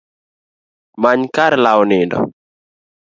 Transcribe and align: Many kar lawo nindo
Many 1.01 1.25
kar 1.35 1.53
lawo 1.63 1.83
nindo 1.89 2.17